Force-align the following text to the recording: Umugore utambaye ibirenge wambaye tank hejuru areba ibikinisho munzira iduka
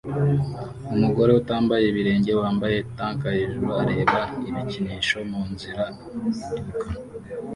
Umugore 0.95 1.31
utambaye 1.41 1.83
ibirenge 1.87 2.31
wambaye 2.41 2.77
tank 2.97 3.21
hejuru 3.37 3.69
areba 3.81 4.19
ibikinisho 4.49 5.17
munzira 5.29 5.83
iduka 6.57 6.87